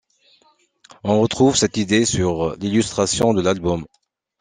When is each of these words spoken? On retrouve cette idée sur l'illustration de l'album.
On 1.03 1.21
retrouve 1.21 1.55
cette 1.55 1.77
idée 1.77 2.05
sur 2.05 2.55
l'illustration 2.57 3.35
de 3.35 3.41
l'album. 3.43 3.85